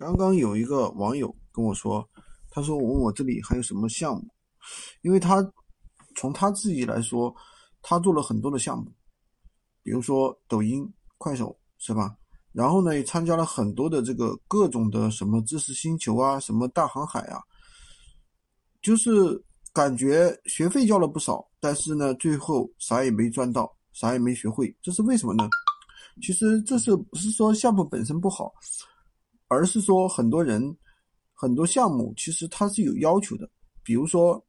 [0.00, 2.08] 刚刚有一个网友跟我说，
[2.48, 4.26] 他说我问我这里还有什么项目，
[5.02, 5.46] 因为他
[6.16, 7.34] 从他自己来说，
[7.82, 8.90] 他做了很多的项目，
[9.82, 12.16] 比如说抖音、快手，是吧？
[12.50, 17.38] 然后呢，也参加了很多的这个各种的什么知识星球啊，什么大航海啊，
[18.80, 19.12] 就是
[19.70, 25.46] 感觉学费交了不少，但是呢，最后啥也没赚到，啥也没学会，这是为什么呢？
[26.22, 28.50] 其实这是不是说项目本身不好？
[29.50, 30.62] 而是说，很多人
[31.34, 33.50] 很多项目其实它是有要求的，
[33.82, 34.40] 比如说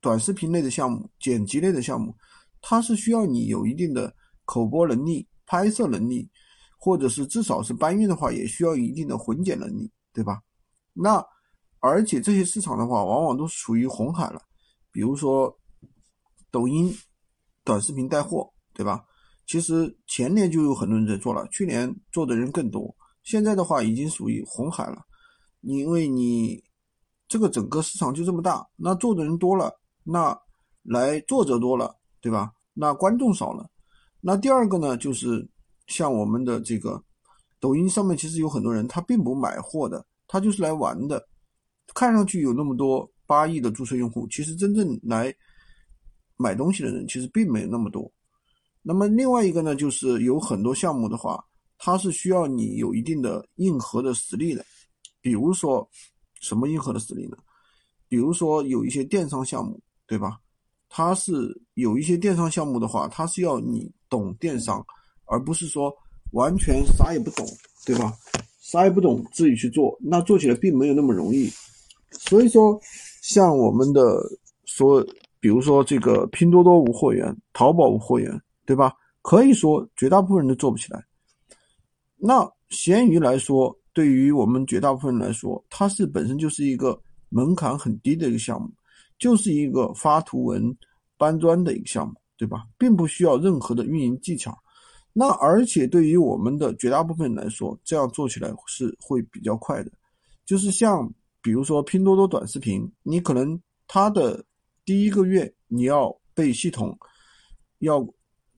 [0.00, 2.12] 短视频类的项目、剪辑类的项目，
[2.60, 4.12] 它是需要你有一定的
[4.44, 6.28] 口播能力、拍摄能力，
[6.76, 10.42] 或者是至少是搬运的话，也需要一定的混剪能力，对吧？
[10.92, 11.24] 那
[11.78, 14.42] 而且这些市场的话，往往都属于红海了，
[14.90, 15.56] 比如说
[16.50, 16.92] 抖音
[17.62, 19.04] 短视频带货，对吧？
[19.46, 22.92] 其实前年就有很多人在做了，去年做的人更多。
[23.26, 25.02] 现在的话已经属于红海了，
[25.62, 26.62] 因为你
[27.26, 30.38] 这个整个市场就这么大，那做的人多了，那
[30.84, 32.52] 来作者多了，对吧？
[32.72, 33.68] 那观众少了。
[34.20, 35.44] 那第二个呢，就是
[35.88, 37.02] 像我们的这个
[37.58, 41.20] 抖音上面，其实有很多人他并不买货的，他就是来玩的。
[41.94, 45.34] 看上去有那么多八亿的注册用户，其实真正来
[46.36, 48.08] 买东西的人其实并没有那么多。
[48.82, 51.44] 那么另外一个呢，就是有很多项目的话。
[51.78, 54.64] 它是需要你有一定的硬核的实力的，
[55.20, 55.88] 比如说
[56.40, 57.36] 什么硬核的实力呢？
[58.08, 60.38] 比如说有一些电商项目，对吧？
[60.88, 64.84] 它是有一些电商项目的话，它是要你懂电商，
[65.24, 65.92] 而不是说
[66.32, 67.46] 完全啥也不懂，
[67.84, 68.12] 对吧？
[68.60, 71.50] 啥也不懂自己去做，那做起来并没有那么容易。
[72.10, 72.80] 所以说，
[73.22, 74.22] 像我们的
[74.64, 75.04] 说，
[75.40, 78.92] 比如说这个拼多多无货源，淘宝无货源，对吧？
[79.22, 81.04] 可以说绝大部分人都做不起来。
[82.18, 86.98] 那闲鱼来说，对于我们绝大部分人来说，它是本身就是一个
[87.28, 88.70] 门槛很低的一个项目，
[89.18, 90.74] 就是一个发图文、
[91.18, 92.66] 搬砖的一个项目，对吧？
[92.78, 94.56] 并不需要任何的运营技巧。
[95.12, 99.92] 那而且对于我们的绝大部分人来说，这样做起来是会比较快的。
[100.44, 101.12] 就是像
[101.42, 104.44] 比如说拼多多短视频，你可能它的
[104.84, 106.98] 第一个月你要被系统
[107.80, 108.06] 要。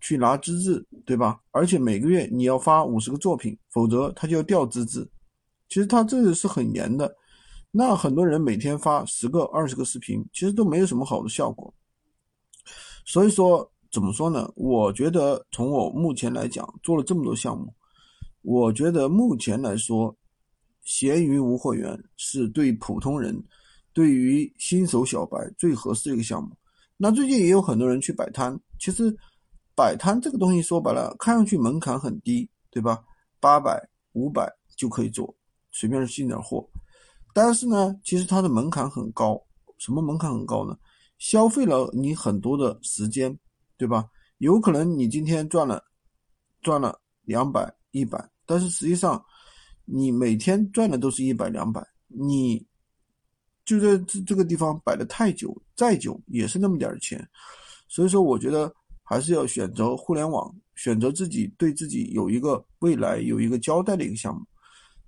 [0.00, 1.40] 去拿资质，对吧？
[1.50, 5.08] 而且每个月你要发五十个作品，否则他就要掉资质。
[5.68, 7.14] 其实他这个是很严的。
[7.70, 11.72] 那很多人每天发十个、二十个视频，其实都没有什么好的效果。
[13.04, 14.50] 所以说，怎么说呢？
[14.56, 17.74] 我觉得从我目前来讲，做了这么多项目，
[18.42, 20.16] 我觉得目前来说，
[20.84, 23.38] 闲鱼无货源是对普通人、
[23.92, 26.56] 对于新手小白最合适的一个项目。
[26.96, 29.14] 那最近也有很多人去摆摊，其实。
[29.78, 33.00] 摆摊这个东西说白了，看上去门槛很低，对吧？
[33.38, 33.80] 八百、
[34.12, 35.32] 五百就可以做，
[35.70, 36.68] 随便进点货。
[37.32, 39.40] 但是呢，其实它的门槛很高。
[39.78, 40.76] 什么门槛很高呢？
[41.18, 43.38] 消费了你很多的时间，
[43.76, 44.04] 对吧？
[44.38, 45.80] 有可能你今天赚了
[46.60, 49.24] 赚了两百、一百，但是实际上
[49.84, 52.66] 你每天赚的都是一百、两百，你
[53.64, 57.24] 就在这这个地方摆的太久，再久也是那么点钱。
[57.86, 58.74] 所以说，我觉得。
[59.08, 64.42] 还是要选择互联网，选择自己对自己有一个未来有一个交代的一个项目。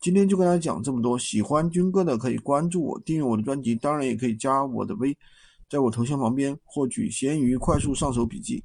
[0.00, 5.16] 今天就跟大家讲这么多，喜欢军哥的可以关注我，订阅我的专辑，当然也可以加我的微，
[5.70, 8.62] 在我头像旁边获取闲鱼快速上手笔记。